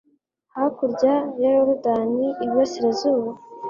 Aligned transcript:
hakurya 0.55 1.13
ya 1.41 1.49
yorudani, 1.57 2.25
iburasirazuba 2.45 3.29